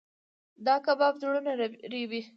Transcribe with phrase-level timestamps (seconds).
[0.65, 1.51] دا کباب زړونه
[1.93, 2.21] رېبي.